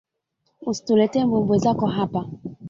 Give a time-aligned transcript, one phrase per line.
[0.61, 2.25] Usituletee mbwembwe zako hapa